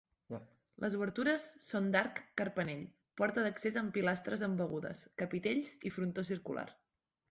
Les 0.83 0.95
obertures 0.99 1.45
són 1.65 1.91
d'arc 1.97 2.23
carpanell, 2.43 2.81
porta 3.23 3.47
d'accés 3.49 3.81
amb 3.85 3.97
pilastres 4.01 4.49
embegudes, 4.51 5.09
capitells 5.25 5.79
i 5.91 5.99
frontó 6.01 6.31
circular. 6.37 6.71